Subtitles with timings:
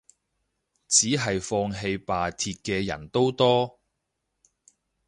[0.87, 3.79] 只係放棄罷鐵嘅人都多